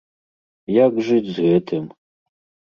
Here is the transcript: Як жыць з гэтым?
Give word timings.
Як 0.85 0.97
жыць 1.09 1.31
з 1.35 1.45
гэтым? 1.49 1.83